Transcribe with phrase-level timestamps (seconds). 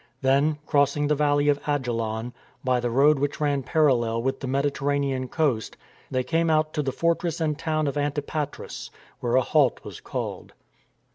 [0.23, 5.27] Then, crossing the valley of Ajilon, by the road which ran parallel with the Mediterranean
[5.27, 5.77] coast,
[6.09, 10.53] they came out to the fortress and town of Antipatris,^ where a halt was called.